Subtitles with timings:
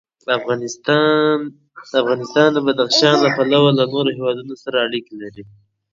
[2.01, 5.43] افغانستان د بدخشان له پلوه له نورو هېوادونو سره اړیکې لري.